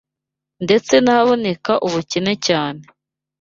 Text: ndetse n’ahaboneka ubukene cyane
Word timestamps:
ndetse 0.65 0.93
n’ahaboneka 0.99 1.73
ubukene 1.87 2.33
cyane 2.47 2.81